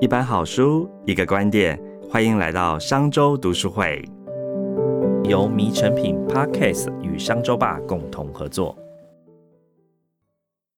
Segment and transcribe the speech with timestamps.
[0.00, 1.78] 一本好书，一个观点，
[2.10, 4.02] 欢迎来到商周读书会。
[5.24, 8.74] 由迷成品 Podcast 与商周吧共同合作。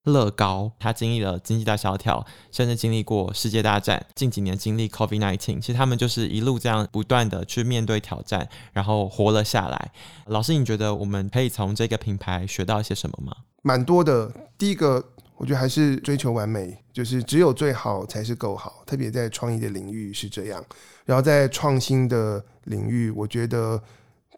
[0.03, 9.93] 乐高，他经历了经济大萧条，甚至经历过世界大战，近几年经历 COVID-19，其实他们就是一路这样不断的去面对挑战，然后活了下来。
[10.27, 13.33] 老师，你觉得我们可以从这个品牌学到一些什么吗？
[13.63, 14.33] 蛮多的。
[14.59, 15.04] 第一个。
[15.43, 20.65] 我觉得还是追求完美，就是只有最好才是够好，特别在创意的领域是这样。
[21.05, 23.83] 然后在创新的领域，我觉得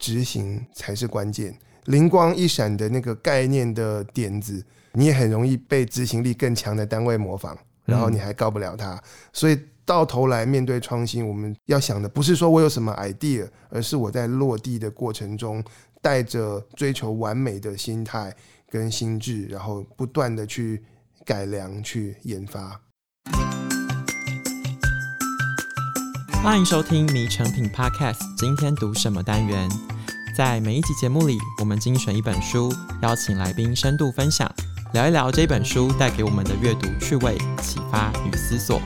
[0.01, 1.55] 执行才是关键。
[1.85, 8.99] 灵光一闪的那个概念的点子，你也很容易被执行力更强的单位模仿，然后你还告不了他。
[9.31, 15.63] 所以到头来面对创新，我们要想的不是说我有什么 idea，而是我在落地的过程中，
[16.01, 18.35] 带着追求完美的心态
[18.71, 20.83] 跟心智，然后不断的去。
[21.25, 22.81] 改良去研发。
[26.43, 29.67] 欢迎收听《迷成品 Podcast》，今天读什么单元？
[30.37, 34.53] 在每一集节目里，我们精选一本书，邀请来宾深度分享，
[34.93, 38.83] 聊一聊这本书带给我们的阅读趣味、启发与思索。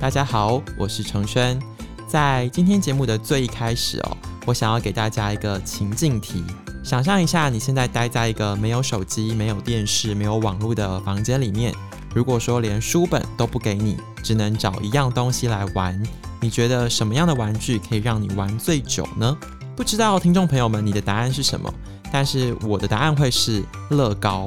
[0.00, 1.56] 大家好，我是程轩。
[2.08, 6.42] 在今天节目的最一开始哦，我想要给大家一个情境题。
[6.88, 11.70] 想象一下，你现在待在一个没有手机、没有电视、没有网络的房间里面。
[12.14, 16.02] 如果说连书本都不给你，只能找一样东西来玩，
[16.40, 19.36] 你觉得什么样的玩具可以让你玩最久呢？
[19.76, 21.70] 不知道听众朋友们，你的答案是什么？
[22.10, 24.46] 但是我的答案会是乐高。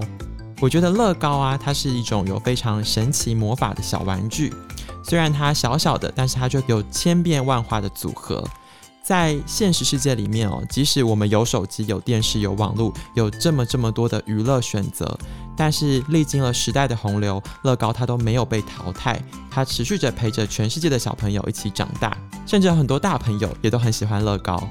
[0.60, 4.52] 我觉得乐高啊，它是一种有非常神奇魔法的小玩具。
[5.04, 8.44] 虽然它小小的，但是它就有千变万化的组合。
[9.12, 15.20] 在现实世界里面哦，即使我们有手机、有电视、有网络，有这么这么多的娱乐选择，
[15.54, 22.18] 但是历经了时代的洪流，乐高它都没有被淘汰，它持续着陪着全世界的小朋友一起长大，
[22.48, 24.66] 甚至很多大朋友也都很喜欢乐高。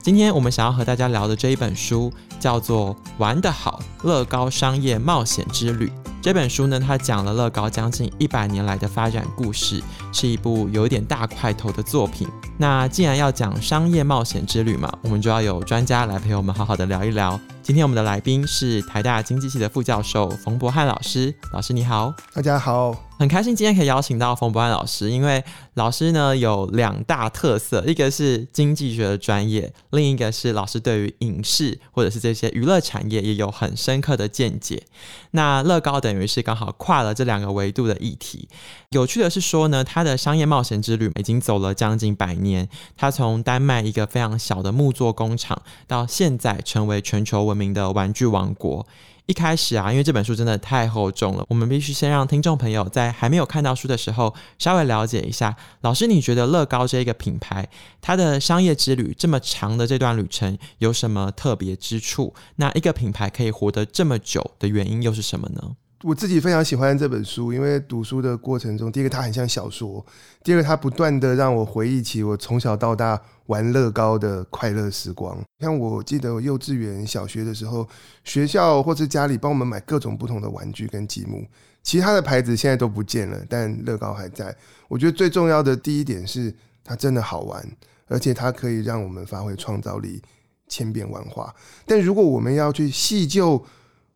[0.00, 5.88] 今天我们想要和大家聊的这一本书叫做《玩得好：乐高商业冒险之旅》。
[6.24, 12.26] 这本书呢，它讲了乐高将近一百年来的发展故事，是一部有点大块头的作品。
[12.56, 17.38] 那既然要讲商业冒险之旅嘛，我们就要有专家来陪我们好好的聊一聊。
[17.62, 22.96] 今天我们的来宾是台大经济系的副教授冯博翰老师，老师你好，大家好。
[23.24, 25.42] 很开心今天可以邀请到冯博安老师，因为
[25.76, 34.82] 老师呢有两大特色，一个是经济学的专业，另一个是老师对于影视或者是这些娱乐产业也有很深刻的见解。
[35.30, 38.46] 那乐高等于是刚好跨了这两个维度的议题。
[38.90, 48.86] 有趣的是说呢，他的商业冒险之旅已经走了将近百年，他从丹麦一个非常小的木作工厂，到现在成为全球闻名的玩具王国。
[49.26, 55.56] 一开始啊，因为这本书真的太厚重了，我们必须先让听众朋友在还没有看到书的时候，稍微了解一下。
[55.80, 57.66] 老师，你觉得乐高这一个品牌，
[58.02, 62.34] 它的商业之旅这么长的这段旅程有什么特别之处？
[62.56, 65.76] 那一个品牌可以活得这么久的原因又是什么呢？
[66.04, 70.04] 我自己非常喜欢这本书，因为读书的过程中，第一个它很像小说，
[70.42, 75.42] 第二个它不断的让我回忆起我从小到大玩乐高的快乐时光。
[75.60, 77.88] 像我记得我幼稚园、小学的时候，
[78.22, 81.42] 学校或者家里帮我们买各种不同的玩具跟积木，
[81.82, 84.54] 其他的牌子现在都不见了，但乐高还在。
[84.88, 86.54] 我觉得最重要的第一点是
[86.84, 87.66] 它真的好玩，
[88.08, 90.20] 而且它可以让我们发挥创造力，
[90.68, 91.54] 千变万化。
[91.86, 93.64] 但如果我们要去细究，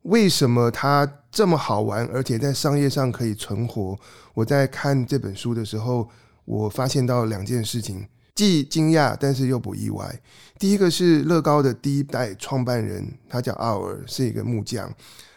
[0.08, 3.98] 为什么它这么好玩，而且在商业上可以存活？
[4.32, 6.08] 我在看这本书的时候，
[6.46, 10.20] 我发现到两件事情，既惊讶，但是又不意外。
[10.58, 14.90] 第一个是乐高的第一代创办人，他叫奥尔，是一个木匠，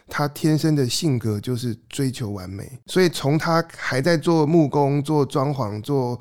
[0.08, 6.18] 他天生的性格就是追求完美，所以从他还在做木工、做装潢、做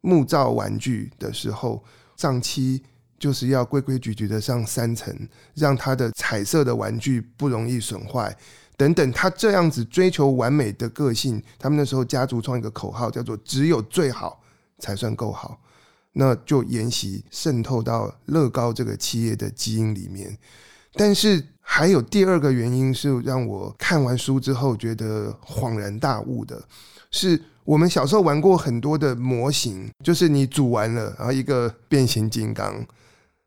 [0.00, 1.84] 木造玩具的时候，
[2.16, 2.82] 上期。
[3.22, 5.16] 就是要规规矩矩的上三层，
[5.54, 8.36] 让他的彩色的玩具不容易损坏，
[8.76, 9.12] 等等。
[9.12, 14.42] 他这样子追求完美的个性，他们那时候家族创一个口号，叫做“只有最好
[14.80, 15.56] 才算够好”，
[16.14, 20.36] 那就沿袭渗透到乐高这个企业的基因里面。
[20.94, 26.60] 但是还有第二个原因是让我看完书之后觉得恍然大悟的，
[27.12, 32.84] 是我们小时候玩过很多的模型，就是你组完了，然后一个变形金刚。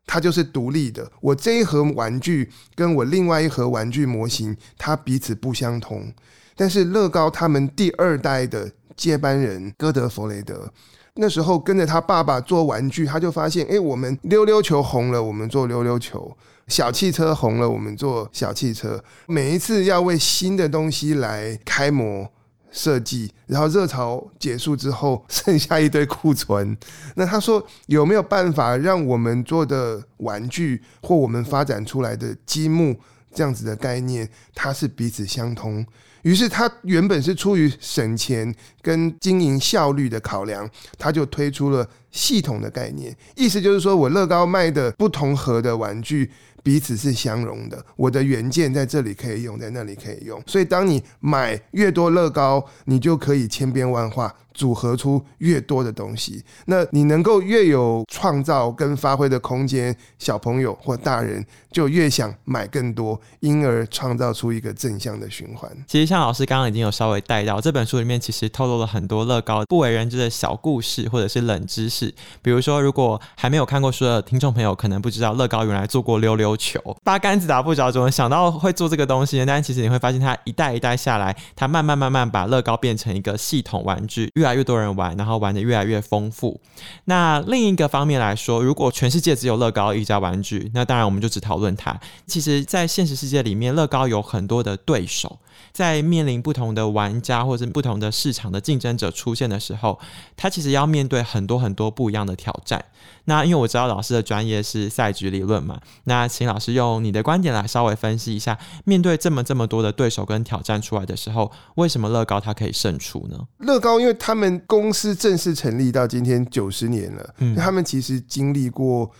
[0.06, 1.10] 它就是独立的。
[1.20, 6.12] 我这一盒玩具跟我另外一盒玩具模型，它彼此不相同。
[6.54, 10.72] 但是乐高他们第二代的接班人戈德弗雷德，
[11.16, 16.34] 那时候跟着他爸爸做玩具，他就发现，哎，我们溜溜球红了，我们做溜溜球；
[16.68, 19.02] 小汽车红了，我们做小汽车。
[19.26, 22.30] 每一次要为新的东西来开模。
[22.76, 26.76] 设计，然后热潮结束之后 剩下一堆库存。
[27.14, 32.94] 那他说有没有办法让我们做的玩具或我们发展出来的积木
[33.34, 35.84] 这样子的概念，它是彼此相通？
[36.22, 38.52] 于是他原本是出于省钱
[38.82, 40.68] 跟经营效率的考量，
[40.98, 46.30] 他就推出了系统的概念，意思就是说我乐高卖的不同盒的玩具。
[46.66, 54.34] 彼此是相容的，我的原件在这里可以用，在那里可以用，所以当你买越多乐高，你就可以千变万化。
[54.56, 65.70] 组合出越多的东西，那你能够越有创造跟发挥的空间，小朋友或大人就越想买更多，因而创造出一个正向的循环。
[65.86, 72.12] 其实像老师刚刚已经有稍微带到这本书里面，其实透露了很多乐高不为人知的小故事或者是冷知识。
[72.40, 79.44] 比如说，如果还没有看过书的听众朋友，可能不知道乐高原来做过溜溜球，八竿子打不着，怎么想到会做这个东西呢？
[79.44, 86.60] 但其实你会发现，它一代一代下来，它慢慢慢慢把乐高变成一个系统玩具，越来越多人玩，然后玩的越来越丰富。
[87.04, 91.98] 那另一个方面来说，如果全世界只有乐高一家玩具，那当然我们就只讨论它。
[92.26, 95.38] 其实，在现实世界里面，乐高有很多的对手。
[95.72, 99.98] 在面临不同的玩家或者不同的市场的竞争者出现的时候，
[100.36, 102.84] 他其实要面对很多很多不一样的挑战。
[103.24, 113.38] 那因为我知道老师的专业是赛局理论嘛，那请老师用你的观点来稍微分析一下，面对这么这么多的对手跟挑战出来的时候，为什么乐高它可以胜出呢？
[113.58, 119.10] 乐高因为他们公司正式成立到今天九十年了，嗯他们其实经历过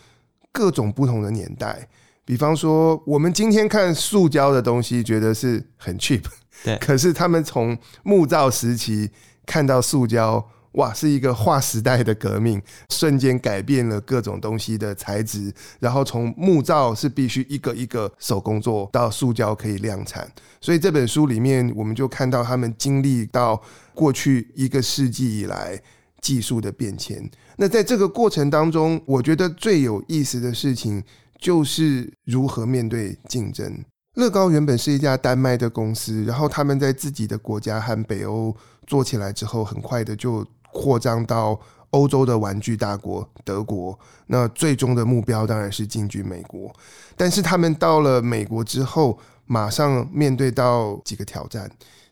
[0.52, 1.88] 各种不同的年代。
[2.26, 6.24] 比方说，我们今天看塑胶的东西，觉得是很 cheap。
[6.64, 9.08] 对， 可是他们从木造时期
[9.46, 15.54] 看到塑胶，哇，是一个划时代的革命，瞬间改变了各种东西的材质。
[15.78, 20.28] 然后从木造是必须一个一个手工做到塑胶可以量产。
[20.60, 23.62] 所以这本书里面，我们就看到他们经历到
[23.94, 25.80] 过去一个世纪以来
[26.20, 27.30] 技术的变迁。
[27.56, 31.04] 那在这个过程当中，我觉得最有意思的事情。
[31.38, 33.84] 就是如何面对竞争。
[34.14, 38.56] 乐高原本是一家丹麦的公司，然后他们在自己的国家和北欧
[38.86, 41.60] 做起来之后，很快的就扩张到
[41.90, 43.98] 欧洲的玩具大国德国。
[44.26, 46.74] 那最终的目标当然是进军美国。
[47.14, 51.70] 但是他们到了美国之后，马上面对到几个挑战。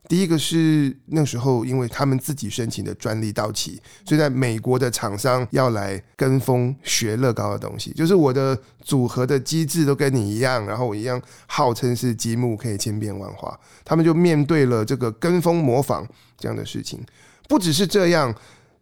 [0.09, 16.07] 第一个是那时候，因为他们自己申请的专利到期，所以在美国的厂商要来跟风学乐高的东西，就是我的组合的机制都跟你一样，然后我一样号称是积木可以千变万化，他们就面对了这个跟风模仿
[16.39, 17.01] 这样的事情。
[17.49, 18.35] 不只是这样，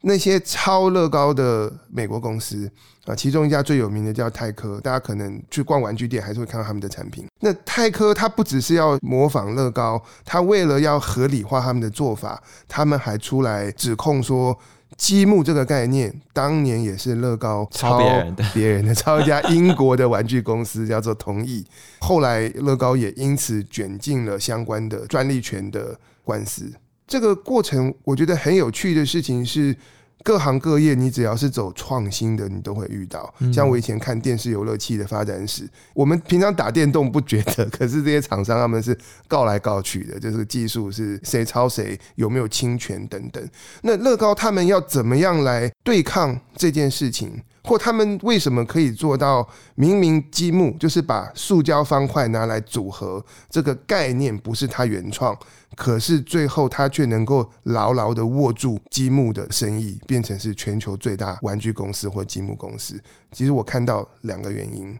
[0.02, 2.70] 那些超乐高的美国公司。
[3.04, 7.26] 啊，其中一家最有名的叫泰科，大家可能去逛玩具店还是会看到他们的产品。
[7.40, 14.56] 那泰科它不只是要模仿乐高，它为了要合理化他们的做法，他们还出来指控说，
[14.96, 21.66] 积木这个概念当年也是乐高抄别人的，别人的抄一家英国的玩具公司 叫做同意，
[21.98, 26.72] 后来乐高也因此卷进了相关的专利权的官司。
[27.12, 29.76] 这个过程我觉得很有趣的事情是。
[30.24, 33.34] 各行各业，你只要是走创新的，你都会遇到。
[33.52, 43.44] 像我以前看电视游乐器的发展史，我们平常打电动不觉得，可是这些厂商他们是告来告去的，就是技术是谁抄谁，有没有侵权等等。
[43.82, 47.42] 那乐高他们要怎么样来对抗这件事情？
[47.64, 55.36] 或他们为什么可以做到明明积木就是把塑胶方块拿来组合这个概念不是他原创，
[55.76, 63.00] 可是最后他却能够牢牢的握住积木的生意，变成是全球最大玩具公司或积木公司。
[63.30, 64.98] 其实我看到两个原因，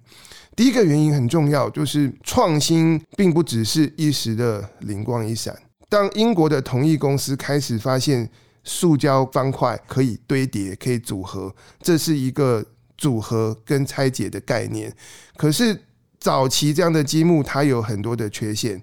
[0.55, 5.57] 第一个原因很重要，就是创新并不只是一时的灵光一闪。
[5.89, 8.31] 当英国的同一公司开始发现。
[8.65, 12.65] 塑胶方块可以堆叠，可以组合，这是一个
[12.97, 14.95] 组合跟拆解的概念。
[15.37, 15.77] 可是
[16.21, 18.81] 早期这样的积木，它有很多的缺陷，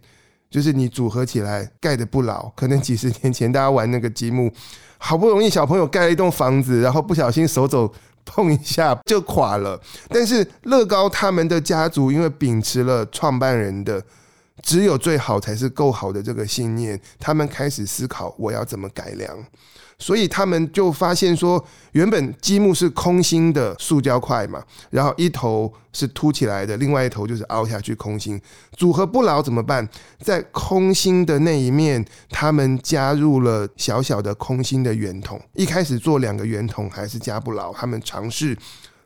[0.49, 2.49] 就是你组合起来盖的不牢。
[2.55, 4.51] 可能几十年前大家玩那个积木，
[4.97, 7.91] 好不容易小朋友盖了一栋房子，然后不小心手肘
[8.25, 9.79] 碰一下就垮了。
[10.09, 14.03] 但是乐高他们的家族，因为秉持了创办人的。
[14.61, 19.37] 只有最好才是够好的这个信念，他们开始思考我要怎么改良，
[19.97, 21.63] 所以他们就发现说，
[21.93, 28.39] 原本积木是空心的塑胶块嘛，然后一头是凸起来的，另外一头就是凹下去空心，
[28.77, 29.87] 组合不牢怎么办？
[30.21, 35.39] 在空心的那一面，他们加入了小小的空心的圆筒。
[35.53, 38.57] 一开始做两个圆筒还是加不牢，他们尝试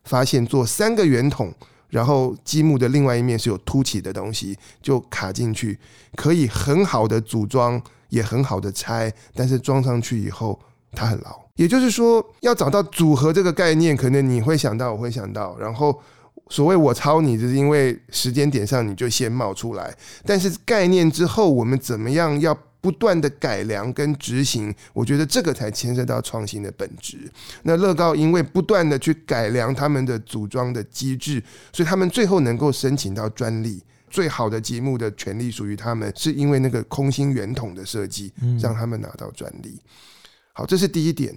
[0.03, 1.53] 发现做三个圆筒。
[1.93, 5.77] 然后积木的另外一面是有凸起的东西，就卡进去，
[6.15, 10.59] 可以很好的组装也很好的拆，但是装上去以后
[10.91, 11.39] 它很牢。
[11.55, 16.01] 也就是说，要找到组合这个概念，可能你会想到，我会想到，然后
[16.49, 19.95] 所谓我抄你，就是因为时间点上你就先冒出来，
[20.25, 22.57] 但是概念之后我们怎么样要？
[22.83, 27.17] 不断的改良跟执行，我觉得这个才牵涉到创新的本质。
[27.61, 33.81] 那乐高因为不断的去改良他们的组装的机制，所以他们最后能够申请到专利。
[34.09, 39.79] 最好的节目的权利属于他们，是因为那个空心圆筒的设计，让他们拿到专利。
[40.51, 41.33] 好，这是第一点。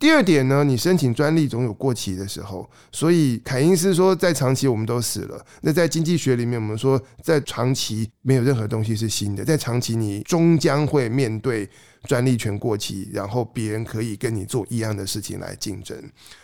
[0.00, 5.44] 第二点呢，你申请专利总有过期的时候，所以凯因斯说，在长期我们都死了。
[5.62, 11.68] 那在经济学里面，我们说在长期没有任何东西是新的，在长期你终将会面对
[12.04, 15.96] 专利权过期，然后别人可以跟你做一样的事情来竞争。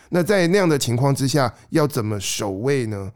[0.09, 3.11] 那在那样的情况之下，要怎么守卫呢？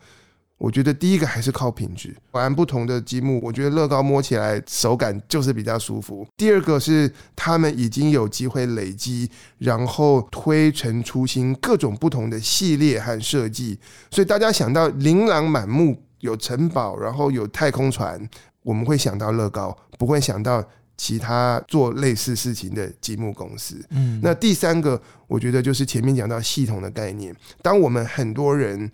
[0.57, 6.25] 我觉得第一个还是靠品质，玩不同的积木，我觉得乐高摸起来手感就是比较舒服。
[6.37, 13.77] 第二个是他们已经有机会累积，然后推陈出新，各种不同的系列和设计。
[14.09, 18.17] 所以大家想到琳琅满目，有城堡，然后有太空船，
[18.63, 20.63] 我们会想到乐高，不会想到
[20.95, 23.85] 其他做类似事情的积木公司。
[23.89, 28.89] 嗯，那第三个，我觉得就是前面讲到系统的概念，当我们很多人。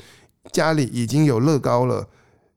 [0.52, 2.08] 家里已经有乐高了，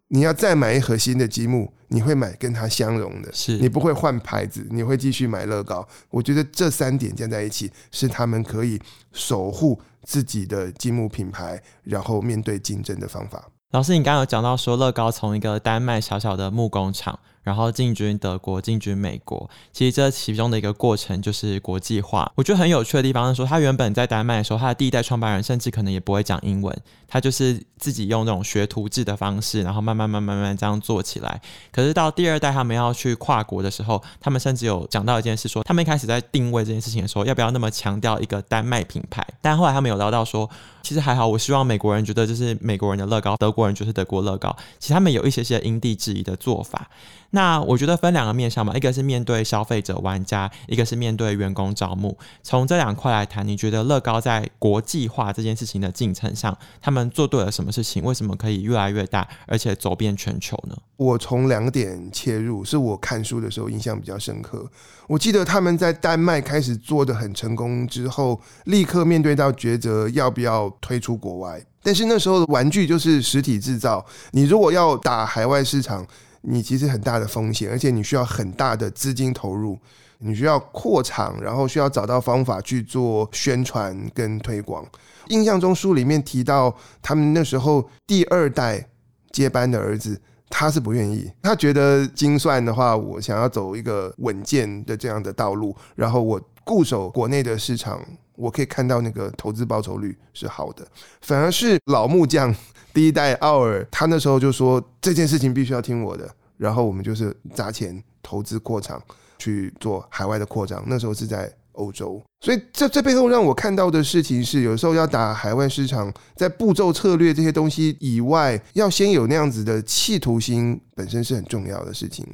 [0.08, 5.86] 你要再买一盒新的积木，你会买跟它相容的，是你不会换牌子，你会继续买乐高。
[6.10, 8.80] 我觉得这三点加在一起，是他们可以
[9.12, 13.44] 守护自己的积木品牌，然后面对竞争的方法。
[13.72, 17.18] 老师，你刚刚有讲到说，乐高从一个丹麦小小的木工厂。
[17.44, 22.32] 然后进军德国，进军美国，其实这其中的一个过程就是国际化。
[22.34, 31.40] 我觉得很有趣的地方是说，他原本在丹麦的时候，他的第一代创办人甚至可能也不会讲英文，他就是自己用那种学徒制的方式，然后慢慢慢慢慢慢这样做起来。
[31.70, 39.22] 可是到第二代他们要去跨国的时候，他们甚至有讲到一件事，说他们一开始在定位这件事情的时候，要不要那么强调一个丹麦品牌？
[39.42, 40.48] 但后来他们有聊到说，
[40.82, 44.56] 其实还好，我希望美国人觉得这是美国人的乐高，德国人就是德国乐高。
[44.78, 46.88] 其实他们有一些些因地制宜的做法。
[47.34, 52.16] 那我觉得分两个面向嘛，一个是面对消费者玩家，一个是面对员工招募。
[52.44, 58.04] 从这两块来谈，你觉得乐高在国际化这件事情的进程上，他们做对了什么事情？
[58.04, 60.76] 为什么可以越来越大，而且走遍全球呢？
[60.96, 64.64] 我从两点切入，是我看书的时候印象比较深刻。
[65.08, 71.60] 我记得他们在丹麦开始做的很成功之后，立刻面对到抉择，要不要推出国外？
[71.82, 76.06] 但是那时候的玩具就是实体制造，你如果要打海外市场。
[76.46, 79.78] 你其实很大的风险，而且你需要很大的资金投入，
[80.18, 84.86] 你需要扩厂，然后需要找到方法去做宣传跟推广。
[85.28, 88.86] 印象中书里面提到，他们那时候第二代
[89.32, 90.20] 接班的儿子，
[90.50, 98.04] 他是不愿意，他觉得精算的话，我想要走一个稳健的这样的道路，然后我固守国内的市场，
[98.36, 100.86] 我可以看到那个投资报酬率是好的，
[101.20, 102.54] 反而是老木匠。
[102.92, 109.02] 第一代奥尔，他那时候就说这件事情必须要听我的，然后我们就是砸钱投资扩厂
[109.36, 110.80] 去做海外的扩张。
[110.86, 122.24] 那时候是在欧洲，所以这这背后让我看到的事情是，有时候要打海外市场，在步骤策略这些东西以外，要先有那样子的企图心，本身是很重要的事情。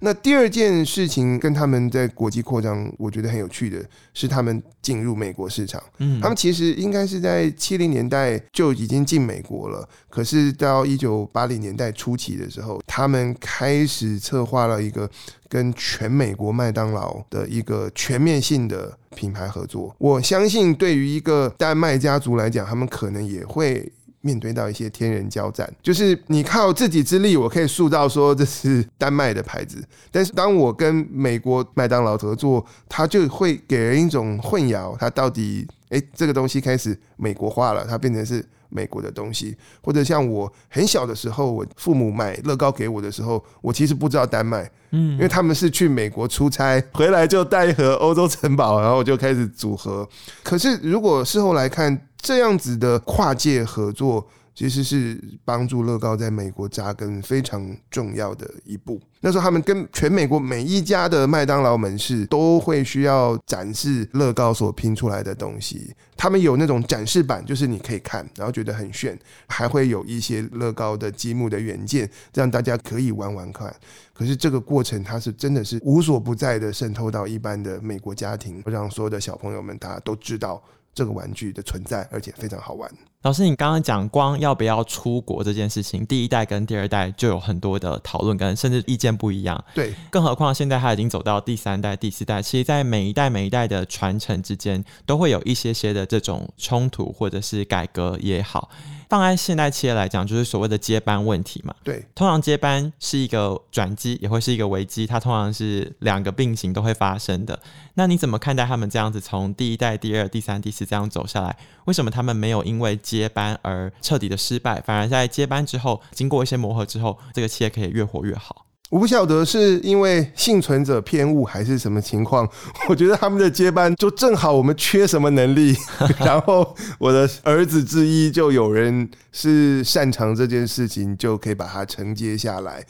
[0.00, 5.82] 那第二件事情跟他们在国际扩张，我觉得很有趣的是，他们进入美国市场。
[5.98, 15.08] 嗯，他们其实应该是在七零年代就已经进美国了，可是到一九八零年代初期的时候，他们开始策划了一个
[15.48, 19.94] 跟全美国麦当劳的一个全面性的品牌合作。
[19.98, 23.92] 我相信，对于一个丹麦家族来讲，他们可能也会。
[24.22, 50.08] 面对到一些天人交战，就是你靠自己之力，我可以塑造说这是丹麦的牌子，但是当我跟美国麦当劳合作，它就会给人一种混淆，它到底哎这个东西开始美国化了，它变成是美国的东西，或者像我很小的时候，我父母买乐高给我的时候，我其实不知道丹麦，嗯，因为他们是去美国出差回来就带一盒欧洲城堡，然后就开始组合。
[50.42, 52.00] 可是如果事后来看。
[52.22, 54.22] 这样子的跨界合作，
[54.60, 59.00] 其实是帮助乐高在美国扎根非常重要的一步。
[59.20, 65.94] 那时候他们跟全美国每一家的麦当劳门市都会需要展示乐高所拼出来的东西。
[66.14, 73.74] 他们有那种展示板，就是你可以看，然后觉得很炫，还会有一些乐高的积木的原件，让大家可以玩玩看。
[74.12, 80.62] 可是这个过程，它是真的是无所不在的渗透到一般的美国家庭，让所有的小朋友们大家都知道。
[80.92, 82.90] 这个玩具的存在，而且非常好玩。
[83.22, 89.62] 老师，你刚刚讲光要不要出国这件事情，第一代跟第二代就有很多的讨论，跟甚至意见不一样。
[89.74, 98.70] 对，更何况现在他已经走到第三代、第四代，其实，在每一代每一代的传承之间，都会有一些些的这种冲突，或者是改革也好。
[99.10, 101.74] 放在现代企业来讲，就是所谓的接班问题嘛。
[101.82, 107.58] 对，通常接班是一个转机，也会是一个危机，它通常是两个并行都会发生的。
[107.94, 111.54] 那你怎么看待他们这样子从第一代、第二、第三、第四这样走下来？
[111.86, 118.66] 为什么他们没有因为接班而彻底的失败，反而在接班之后，经过一些磨合之后，这个企业可以越活越好？
[118.90, 122.48] 我不晓得是因为幸存者偏误还是什么情况，
[122.90, 125.76] 我觉得他们的接班就正好我们缺什么能力，
[126.18, 132.84] 然后我的儿子之一就有人是擅长这件事情，就可以把它承接下来。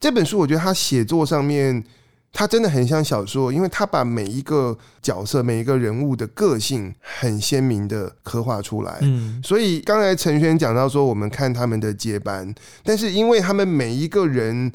[0.00, 1.84] 这本书我觉得他写作上面，
[2.32, 8.98] 他真的很像小说，因为他把每一个角色、每一个人物的个性很鲜明的刻画出来。
[9.02, 14.72] 嗯，所以刚才陈轩讲到说，我们看他们的接班，但是因为他们每一个人。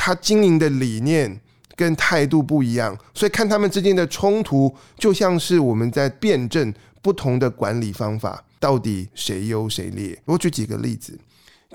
[0.00, 1.40] 他经营的理念
[1.74, 10.16] 跟态度不一样，所以看他们之间的冲突，就像是我们在辩证不同的管理方法，到底谁优谁劣。
[10.24, 11.18] 我举几个例子，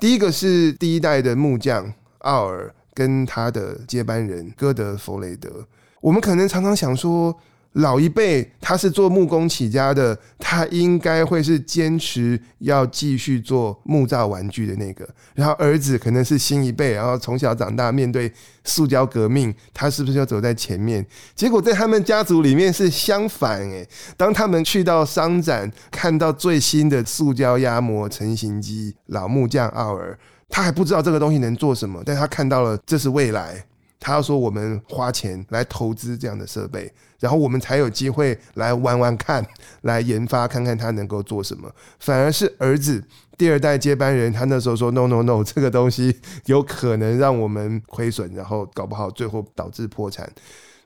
[0.00, 5.66] 第一个是第一代的木匠奥尔跟他的接班人戈德弗雷德，
[6.00, 7.36] 我们可能常常想说。
[7.74, 15.04] 老一辈他是做木工起家的，他应该会是坚持要继续做木造玩具的那个。
[15.34, 18.32] 然后儿子可能是新一辈，然后从小长大面对
[18.62, 21.04] 塑胶革命，他是不是要走在前面？
[21.34, 23.84] 结果在他们家族里面是相反诶。
[24.16, 30.16] 当他们去到商展，看到最新的塑胶压模成型机，老木匠奥尔
[30.48, 33.64] 他还不知道这个东西能做什么，但他看到了这是未来。
[34.00, 39.42] 他要说我们花钱来投资这样的设备，然后我们才有机会来玩玩看，
[39.80, 41.70] 来研发看看他能够做什么。
[41.98, 43.02] 反而是儿子
[43.38, 50.30] 第二代接班人，他那时候说 no no no，这个东西有可能让我们亏损，然后搞不好最后导致破产。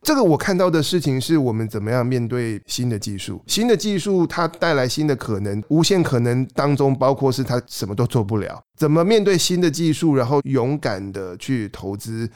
[0.03, 12.31] 这个我看到的事情是我们怎么样面对新的技术，新的技术它带来新的可能，无限可能当中包括是它什么都做不了，怎么面对新的技术，然后勇敢的去投资。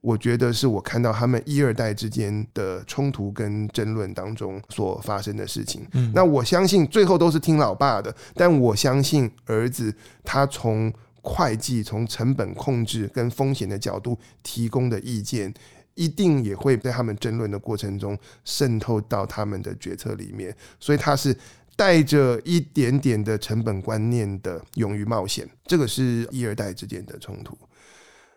[0.00, 5.86] 我觉得是我看到他们一二代之间的冲突跟争论当中所发生的事情。
[5.94, 15.54] 嗯，那我相信最后都是听老爸的，但我相信儿子他从会计、从成本控制跟风险的角度提供的意见，
[15.94, 20.54] 一定也会在他们争论的过程中渗透到他们的决策里面。
[20.78, 21.36] 所以他是
[21.76, 27.56] 带着一点点的成本观念的勇于冒险，这个是一二代之间的冲突。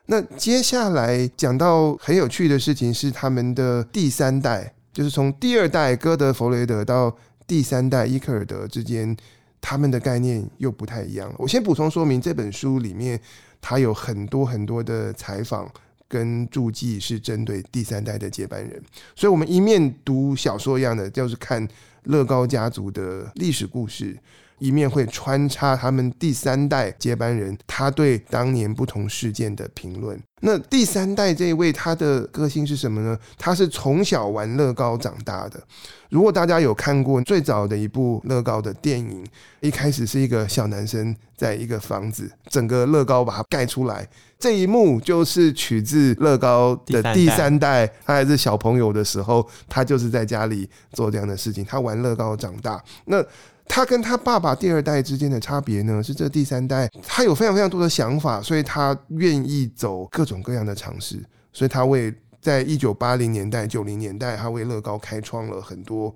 [0.08, 7.16] 那接下来讲到很有趣的事情是他们的第三代，就是从第二代戈德弗雷德到
[7.46, 9.16] 第三代伊克尔德之间，
[9.60, 11.36] 他们的概念又不太一样了。
[11.38, 13.20] 我先补充说明，这本书里面
[13.60, 15.70] 它有很多很多的采访
[16.08, 18.82] 跟注记是针对第三代的接班人，
[19.16, 21.68] 所以我们一面读小说一样的，就是看
[22.04, 24.18] 乐高家族的历史故事。
[24.60, 30.20] 一面会穿插他们第三代接班人，他对当年不同事件的评论。
[30.42, 33.16] 那第三代这一位，他的个性是什么呢？
[33.38, 35.62] 他是从小玩乐高长大的。
[36.10, 39.24] 如果大家有看过最早的一部乐高的电影，
[39.60, 44.10] 一开始是一个小男生在一个房子，整个乐高把它盖出来，
[44.40, 47.88] 这一幕就是取自乐高的第三代。
[48.06, 52.84] 他还是小朋友的时候，他就是在家里做这样的事情，他玩乐高长大。
[53.06, 53.24] 那
[53.68, 61.22] 他跟他爸爸第二代之间的差别呢，是这第三代他有非常非常多的想法，所以他愿意走各种各样的尝试，
[61.52, 66.14] 所以他为在一九八零年代、九零年代，他为乐高开创了很多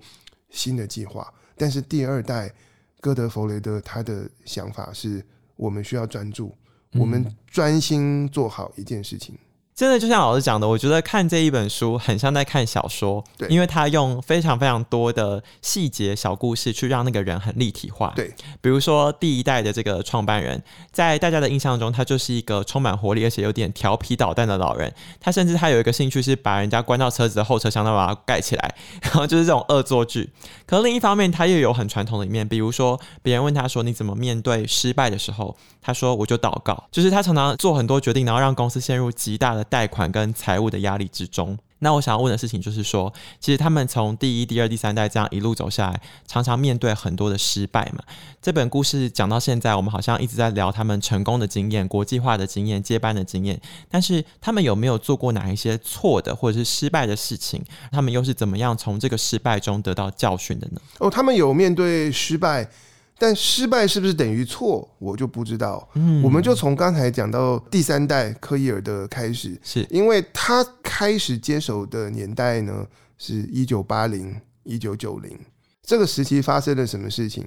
[0.48, 1.30] 新的计划。
[1.56, 2.50] 但是第二代
[3.00, 5.22] 哥德弗雷德他的想法是
[5.56, 6.54] 我们需要专注，
[6.94, 9.36] 我们专心做好一件事情。
[9.82, 18.32] 真的就像老师讲的，我觉得看这一本书很像在看小说，对，因为他用非常非常多的细节小故事去让那个人很立体化，对。
[18.60, 24.94] 比如说第一代的这个创办人，在大家的印象中，他就是一个充满活力而且有点调皮捣蛋的老人。
[25.18, 30.30] 他甚至他有一个兴趣是把人家关到车子的后车厢，再把它盖起来， 然后就是这种恶作剧。
[30.64, 39.66] 可是另一方面，他又有很传统的一面，比如说别人问他说：“你怎么面对失败的时候？”他说：“我就祷告。”就是他常常做很多决定，然后让公司陷入极大的。
[39.72, 48.04] 贷款跟财务的压力之中，那我想要问的事情就是说，其实他们从第一、第二、第三代这样一路走下来，常常面对很多的失败嘛。
[48.42, 53.58] 这本故事讲到现在，我们好像一直在聊他们成功的经验、国际化的经验、接班的经验，
[53.88, 57.64] 但是他们有没有做过哪一些错的或者是失败的事情？
[57.90, 60.80] 他们又是怎么样从这个失败中得到教训的呢？
[60.98, 62.68] 哦，他们有面对失败。
[63.22, 65.88] 但失败是不是等于错，我就不知道。
[65.94, 72.84] 嗯我们就从刚才讲到第三代科伊尔的开始，是因为他开始接手的年代呢
[73.18, 75.38] 是一九八零、一九九零
[75.84, 77.46] 这个时期发生了什么事情？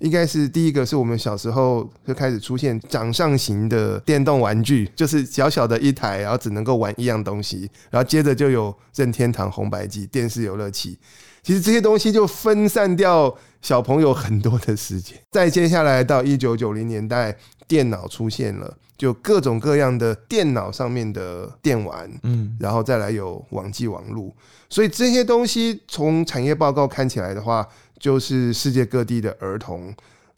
[0.00, 10.98] 应该是第一个是我们小时候就开始出现掌上型的电动玩具，就是小小的一台，然后只能够玩一样东西，然后接着就有任天堂红白机、电视游乐器。
[11.42, 15.18] 其实这些东西就分散掉小朋友很多的时间。
[15.32, 17.34] 再接下来到一九九零年代，
[17.66, 24.36] 电脑出现了，就各种各样的电脑上面的电玩，嗯然后再来有网际网路，
[24.68, 27.66] 所以这些东西从产业报告看起来的话，
[27.98, 29.94] 就是世界各地的儿童。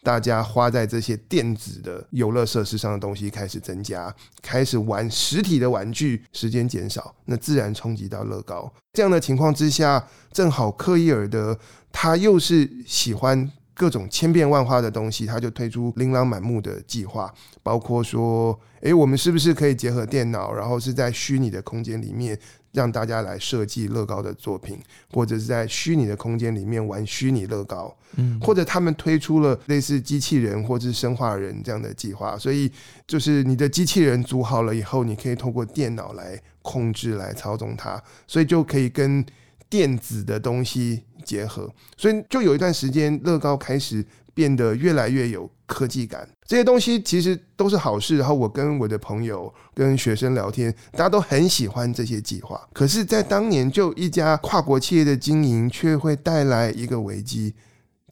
[0.07, 8.73] 大家花在这些电子的游乐设施上的东西开始增加，开始玩实体的玩具，时间减少，那自然冲击到乐高。
[8.93, 11.59] 这样的情况之下，正好科伊尔的
[11.91, 22.39] 他又是喜欢各种千变万化的东西，他就推出琳琅满目的计划，包括说，诶，我们是不是可以结合电脑，然后是在虚拟的空间里面
[22.77, 24.79] 让大家来设计乐高的作品，
[25.11, 28.39] 或者是在虚拟的空间里面玩虚拟乐高，嗯。
[28.41, 32.71] 或者他们推出了类似机器人或者是生化人这样的计划，所以
[33.07, 39.25] 就是你的机器人组好了以后，你可以透过电脑来控制、来操纵它，所以就可以跟
[39.71, 44.05] 电子的东西结合，所以就有一段时间，乐高开始
[44.37, 46.29] 变得越来越有科技感。
[46.47, 48.19] 这些东西其实都是好事。
[48.19, 52.61] 然后我跟我的朋友、跟学生聊天，大家都很喜欢这些计划。
[52.75, 57.55] 可是，在当年，就一家跨国企业的经营，却会带来一个危机。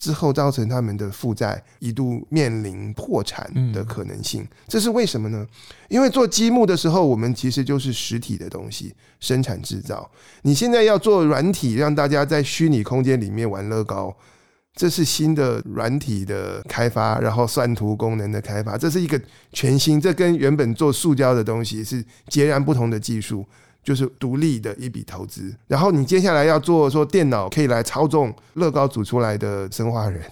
[0.00, 5.46] 之后造成他们的负债一度面临破产的可能性，这是为什么呢？
[5.88, 10.10] 因为做积木的时候，我们其实就是实体的东西生产制造。
[10.42, 14.14] 你现在要做软体，让大家在虚拟空间里面玩乐高，
[14.74, 19.20] 这是新的软体的开发，然后算图功能的开发，这是一个
[19.52, 23.44] 全新，这跟原本做塑胶的东西是截然不同的技术。
[23.84, 30.22] 就是独立的一笔投资，然后你接下来要做说电脑可以来操纵乐高组出来的生化人，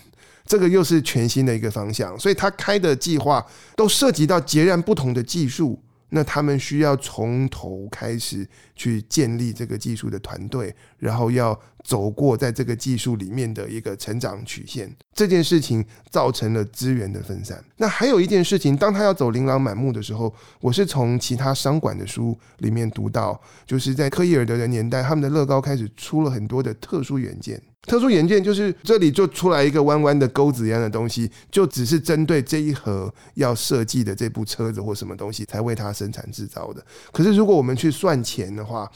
[0.47, 3.45] 这个又是全新的一个方向，所以他开的计划
[3.77, 5.79] 都涉及到截然不同的技术，
[6.15, 8.47] 那他们需要从头开始
[8.77, 17.65] 去建立这个技术的团队，然后要走过在这个技术里面的一个成长曲线，这件事情造成了资源的分散。
[17.79, 27.61] 那还有一件事情，当他要走琳琅满目的时候，我是从其他商管的书里面读到，就是在科伊尔德的年代，他们的乐高开始出了很多的特殊元件。
[27.87, 36.85] 特殊元件就是这里就出来一个弯弯的钩子一样的东西，就只是针对这一盒要设计的这部车子或什么东西才为它生产制造的。
[37.11, 38.91] 可是如果我们去算钱的话，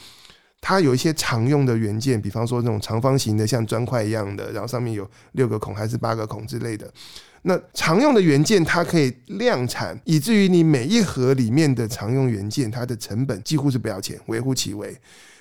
[0.61, 6.91] 它有一些常用的元件，比方说那种长方形的，像砖块一样的，然后上面有六个孔还是八个孔之类的。
[7.43, 14.97] 那常用的元件它可以量产，以至于你每一盒里面的常用元件，它的成本几乎是不要钱，微乎其微。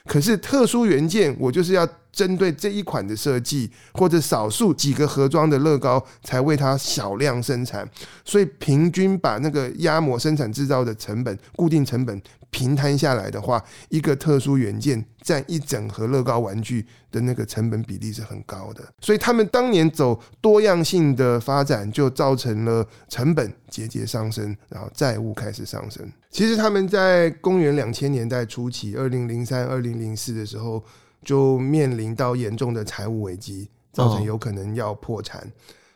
[0.06, 7.86] 可是特殊元件，我就是要针对这一款的设计，或者少数几个盒装的乐高，才为它小量生产，
[8.24, 18.82] 所以平均把那个压模生产制造的成本、固定成本平摊下来的话，一个特殊元件占一整盒乐高玩具的那个成本比例是很高的。
[19.00, 26.10] 所以他们当年走多样性的发展，就造成了成本节节上升，然后债务开始上升。
[26.36, 30.84] 其实他们在公元两千年代初期，二零零三、二零零四的时候，
[31.24, 35.50] 就面临到严重的财务危机，造成有可能要破产。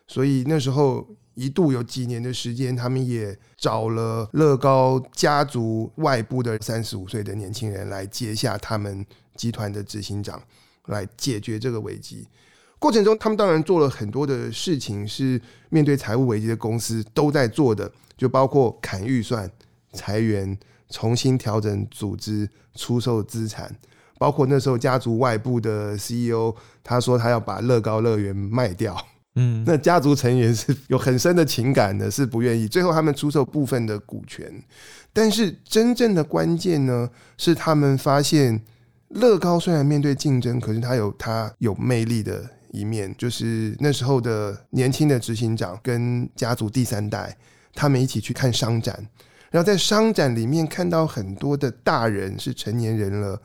[0.08, 9.04] 所以那时候一度有几年的时间，他们也找了乐高家族外部的三十五岁的年轻人来接下他们
[9.36, 10.42] 集团的执行长，
[10.86, 12.26] 来解决这个危机。
[12.78, 19.46] 过程中，他们当然做了很多的事情，是面对财务危机的公司都在做的，就包括砍预算、
[19.92, 23.74] 裁员、重新调整组织、出售资产。
[24.18, 28.94] 包括那时候家族外部的 CEO，他说他要把乐高乐园卖掉，
[29.36, 32.68] 嗯，那家族成员是有很深的情感的，是不愿意。
[32.68, 34.62] 最后他们出售部分的股权，
[35.10, 38.62] 但是真正的关键呢，是他们发现
[39.08, 47.34] 乐高虽然面对竞争，可是它有它有魅力的一面，就是那时候的年轻的执行长跟家族第三代，
[47.72, 49.02] 他们一起去看商展，
[49.50, 53.40] 然后在商展里面看到很多的大人是成年人了，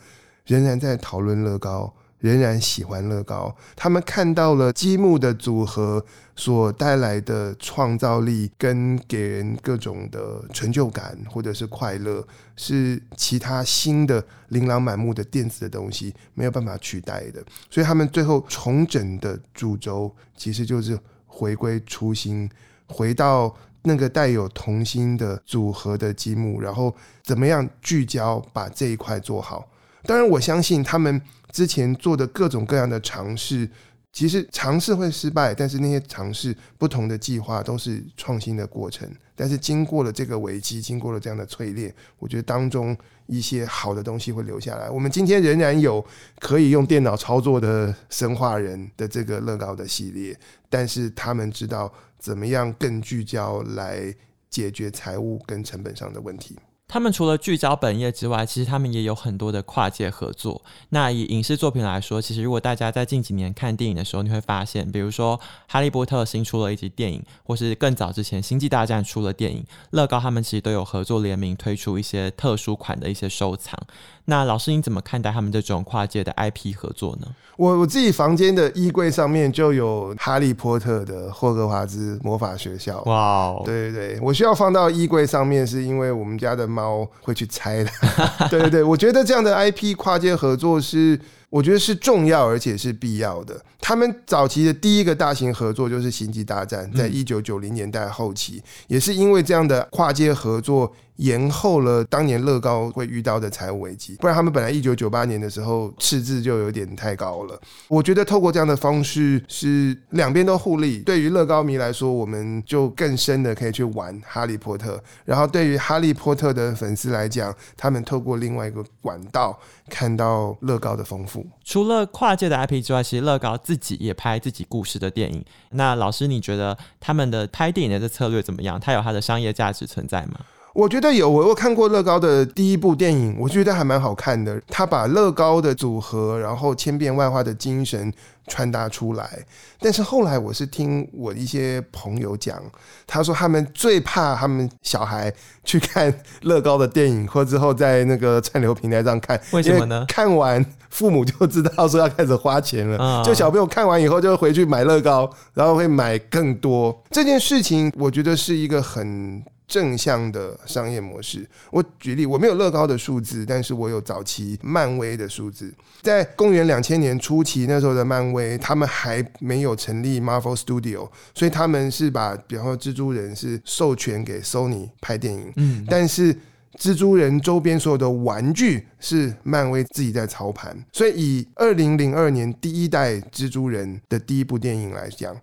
[0.45, 1.93] 仍然在讨论乐高。
[2.19, 6.03] 仍然喜欢乐高，他们看到了积木的组合
[6.35, 17.43] 所带来的创造力，跟给人各种的成就感或者是快乐，是其他新的琳琅满目的电子的东西没有办法取代的。
[17.69, 22.49] 所以他们最后重整的主轴其实就是回归初心，
[22.87, 23.53] 回到
[23.85, 26.93] 那个带有童心的组合的积木，然后
[27.23, 29.67] 怎么样聚焦把这一块做好。
[30.03, 31.21] 当然，我相信他们
[31.51, 33.69] 之前做的各种各样的尝试。
[34.11, 39.05] 其实尝试会失败，但是那些尝试不同的计划都是创新的过程。
[39.35, 42.95] 但是经过了这个危机，经过了这样的淬炼，我觉得当中
[43.25, 44.89] 一些好的东西会留下来。
[44.89, 46.01] 我们今天仍然有
[46.39, 51.91] 可以用电脑操作的生化人的这个乐高的系列，但是他们知道
[52.25, 54.11] 怎么样更聚焦来
[54.49, 56.57] 解决财务跟成本上的问题。
[56.87, 60.63] 他们除了聚焦本业之外，其实他们也有很多的跨界合作。
[60.89, 73.79] 那以影视作品来说，其实如果大家在近几年看电影的时候，你会发现，比如说《哈利波特》新出了一集电影，或是更早之前《星际大战》出了电影，乐高他们其实都有合作联名推出一些特殊款的一些收藏。
[74.25, 77.27] 那老师，你怎么看待他们这种跨界的 IP 合作呢？
[77.57, 83.01] 我我自己房间的衣柜上面就有《哈利波特》的霍格华兹魔法学校。
[83.03, 83.61] 哇哦！
[83.63, 87.89] 对对对，我需要放到衣柜上面，是因为我们家的猫会去拆的。
[88.49, 91.19] 对对对，我觉得这样的 IP 跨界合作是。
[91.51, 93.55] 我觉得是重要而且是必要的。
[93.79, 104.15] 他们早期的第一个大型合作就是《星际大战》，在一九九零年代后期，也是因为这样的跨界合作延后了当年乐高会遇到的财务危机。
[104.15, 107.59] 不然他们本来一九九八年的时候赤字就有点太高了。
[107.87, 110.99] 我觉得透过这样的方式是两边都互利。
[110.99, 119.57] 对于乐高迷来说，我们就更深的可以去玩《哈利波特》；然后对于《哈利波特》的粉丝来讲，他们透过另外一个管道
[119.89, 121.45] 看到乐高的丰富。
[121.63, 125.43] 除了跨界的 IP 之外，其实乐高自己也拍自己故事的电影。
[125.71, 128.79] 那老师，你觉得他们的拍电影的这策略怎么样？
[128.79, 130.39] 它有它的商业价值存在吗？
[130.75, 134.61] 我觉得有，我有看过乐高的第一部电影，我觉得还蛮好看的。
[134.67, 138.11] 他把乐高的组合，然后千变万化的精神
[138.47, 139.39] 传达出来。
[139.79, 142.61] 但是后来我是听我一些朋友讲，
[143.07, 145.33] 他说他们最怕他们小孩
[145.63, 150.03] 去看乐高的电影，或之后在那个串流平台上看，为什么呢？
[150.09, 157.01] 看完父母就知道说要开始花钱了，就小朋友看完以后就回去买乐高，然后会买更多。
[157.11, 159.41] 这件事情我觉得是一个很。
[159.67, 161.47] 正向的商业模式。
[161.71, 165.73] 我举例，我没有乐高的数字，但是我有早期漫威的数字。
[166.01, 176.33] 在公元两千年初期，那时候的漫威，他们还没有成立 Marvel Studio，所以他们是把，比方说蜘蛛人是授权给 Sony 拍电影，嗯，但是
[176.77, 180.77] 蜘蛛人周边所有的玩具是漫威自己在操盘。
[180.91, 185.35] 所以以二零零二年第一代蜘蛛人的第一部电影来讲。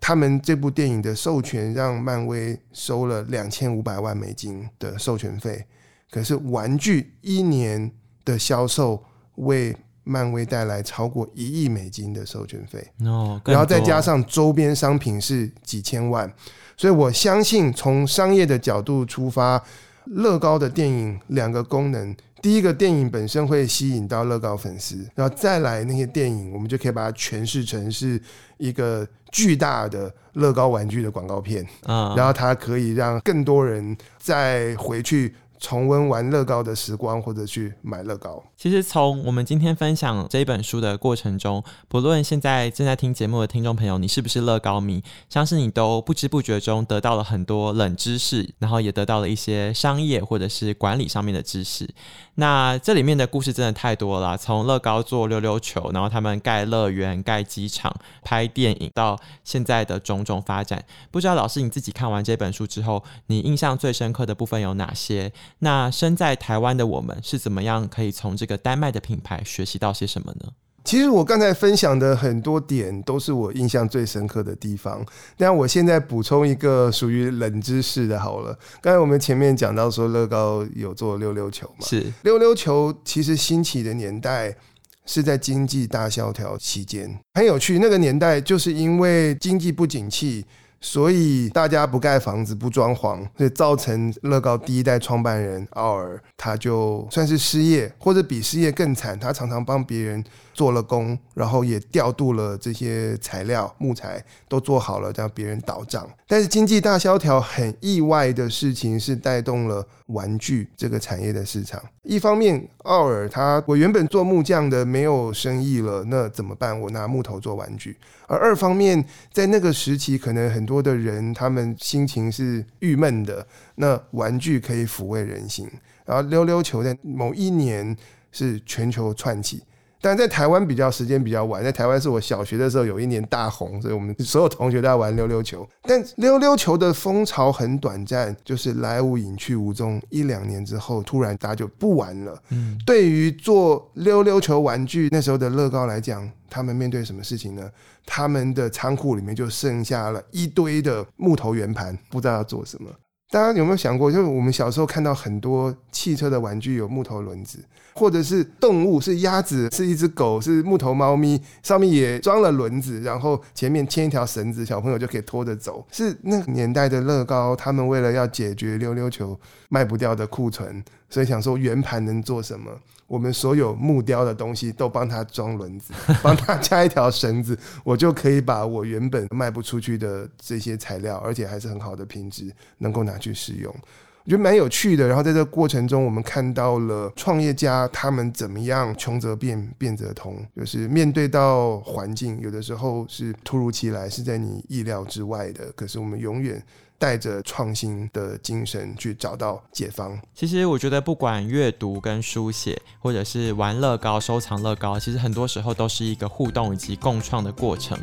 [0.00, 5.64] 他们这部电影的授权让漫威收了两千五百万美金的授权费，
[6.10, 7.92] 可是玩具一年
[8.24, 9.04] 的销售
[9.36, 16.32] 为漫威带来超过一亿美金的授权费哦，然后再加上周边商品是几千万，
[16.76, 19.62] 所以我相信从商业的角度出发，
[20.06, 22.16] 乐高的电影两个功能。
[22.42, 28.20] 第一个电影本身会吸引到乐高粉丝，然后再来那些电影，我们就可以把它诠释成是
[28.58, 35.34] 一个巨大的乐高玩具的广告片啊，然后它可以让更多人再回去。
[35.60, 38.42] 重温玩乐高的时光，或者去买乐高。
[38.56, 51.88] 其实从我们今天分享这一本书的过程中，不论现在正在听节目的听众朋友，你是不是乐高迷，相信你都不知不觉中得到了很多冷知识，然后也得到了一些商业或者是管理上面的知识。
[52.36, 60.82] 那这里面的故事真的太多了，从乐高做溜溜球，然后他们盖乐园、盖机场、拍电影，到现在的种种发展。
[61.10, 65.30] 不知道老师你自己看完这本书之后，你印象最深刻的部分有哪些？
[65.58, 70.52] 那身在台湾的我们是怎么样可以从这个丹麦的品牌学习到些什么呢？
[70.82, 75.04] 其实我刚才分享的很多点都是我印象最深刻的地方。
[75.36, 78.58] 但我现在补充一个属于冷知识的好了。
[78.80, 81.86] 刚才我们前面讲到说乐高有做溜溜球嘛？
[81.86, 84.56] 是溜溜球其实兴起的年代
[85.04, 87.78] 是在经济大萧条期间，很有趣。
[87.78, 90.46] 那个年代就是因为经济不景气。
[90.80, 100.24] 所以大家不盖房子、不装潢，所以造成乐高第一代创办人奥尔，他就算是失业，或者比失业更惨，他常常帮别人。
[100.60, 106.06] 做了工，然后也调度了这些材料、木材都做好了，让别人倒账。
[106.28, 111.82] 但是经济大萧条，很意外的事情是带动了玩具这个产业的市场。
[112.02, 116.78] 一方面，奥尔他我原本做木匠的没有生意了，那怎么办？
[116.78, 117.96] 我拿木头做玩具。
[118.26, 123.46] 而二方面，在那个时期，可能很多的人他们心情是郁闷的，
[123.76, 125.66] 那玩具可以抚慰人心。
[126.04, 127.96] 然后溜溜球在某一年
[128.30, 129.62] 是全球窜起。
[130.00, 135.68] 但在台湾比较时间比较晚，在台湾是我小学的时候有一年大红，所以我们所有同学都在玩溜溜球。
[135.82, 142.42] 但溜溜球的风潮很短暂，就是来无影去无踪，一两年之后突然大家就不玩了。
[142.48, 147.70] 嗯，对于做溜溜球玩具那时候的乐高来讲，他们面对什么事情呢？
[148.06, 152.90] 他们的仓库里面就剩下了一堆的木头圆盘，不知道要做什么。
[153.30, 157.60] 大家有没有想过，就是我们小时候看到很多汽车的玩具有木头轮子，
[157.94, 165.86] 或者是动物是鸭子，是一只狗，是木头猫咪，上面也装了轮子，然后前面牵一条绳子，小朋友就可以拖着走。
[165.92, 169.38] 是那个年代的乐高，他们为了要解决溜溜球
[169.68, 172.72] 卖不掉的库存，所以想说圆盘能做什么？
[173.10, 175.92] 我们所有木雕的东西都帮他装轮子，
[176.22, 183.74] 帮他加一条绳子，我就可以把我原本卖不出去的这些材料，而且还是很好的品质，能够拿去使用。
[184.22, 185.08] 我觉得蛮有趣的。
[185.08, 195.72] 然后在这个过程中，我们看到了创业家他们怎么样穷则变，变则通，就是面对到环境，有的时候是突如其来，是在你意料之外的。
[195.72, 196.64] 可是我们永远。
[197.00, 200.20] 带着创新的精神去找到解方。
[200.34, 207.98] 其实我觉得，不管阅读跟书写，或者是玩乐高、收藏乐高，其实很多时候都是一个互动以及共创的过程。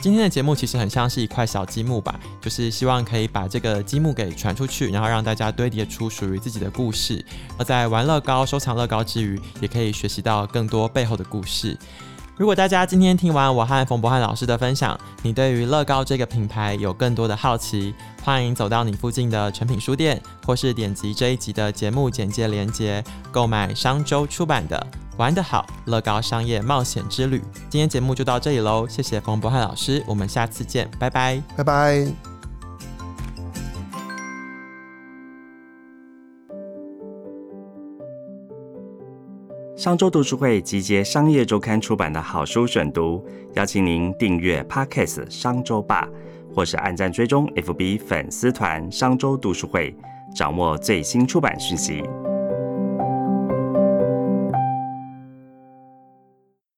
[0.00, 7.22] 今天的节目其实很像是一块小积木吧，就是希望可以把这个积木给传出去，然后让大家堆叠出属于自己的故事。
[7.58, 11.76] 而在玩乐高、收藏乐高之余，也可以学习到更多背后的故事。
[12.38, 24.78] 如果大家今天听完我和冯博翰老师的分享，你对于乐高这个品牌有更多的好奇，欢迎走到你附近的成品书店，或是点击这一集的节目简介链接，购买商周出版的
[25.16, 27.38] 《玩得好乐高商业冒险之旅》。
[27.68, 32.27] 今天节目就到这里喽，谢谢冯博翰老师，我们下次见，拜拜，拜拜。
[39.78, 46.08] 商周读书会集结商业周刊出版的好书选读，邀请您订阅 Podcast 商周吧，
[46.52, 49.94] 或是按赞追踪 FB 粉丝团商周读书会，
[50.34, 52.02] 掌握最新出版讯息。